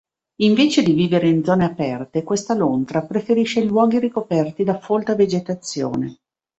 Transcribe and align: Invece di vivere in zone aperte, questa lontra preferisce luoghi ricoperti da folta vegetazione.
Invece 0.41 0.81
di 0.81 0.93
vivere 0.93 1.29
in 1.29 1.43
zone 1.43 1.63
aperte, 1.63 2.23
questa 2.23 2.55
lontra 2.55 3.03
preferisce 3.05 3.63
luoghi 3.63 3.99
ricoperti 3.99 4.63
da 4.63 4.79
folta 4.79 5.13
vegetazione. 5.13 6.19